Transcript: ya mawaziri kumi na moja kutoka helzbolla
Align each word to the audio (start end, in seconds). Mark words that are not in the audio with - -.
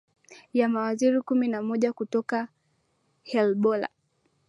ya 0.53 0.69
mawaziri 0.69 1.21
kumi 1.21 1.47
na 1.47 1.61
moja 1.61 1.93
kutoka 1.93 2.47
helzbolla 3.23 3.89